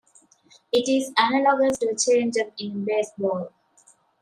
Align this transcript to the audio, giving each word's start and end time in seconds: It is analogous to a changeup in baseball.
It 0.71 0.89
is 0.89 1.11
analogous 1.15 1.77
to 1.77 1.85
a 1.89 1.93
changeup 1.93 2.53
in 2.57 2.83
baseball. 2.85 3.51